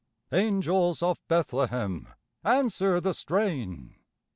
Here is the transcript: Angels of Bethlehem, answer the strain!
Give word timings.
Angels 0.31 1.03
of 1.03 1.21
Bethlehem, 1.27 2.07
answer 2.43 2.99
the 2.99 3.13
strain! 3.13 3.97